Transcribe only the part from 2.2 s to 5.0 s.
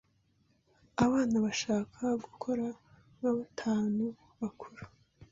gukora nkabantu bakuru.